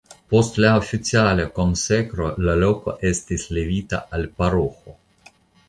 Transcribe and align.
Post 0.33 0.55
la 0.63 0.69
oficiala 0.77 1.45
konsekro 1.59 2.31
la 2.47 2.57
loko 2.65 2.97
estis 3.13 3.47
levita 3.59 4.03
al 4.19 4.29
paroĥo. 4.41 4.99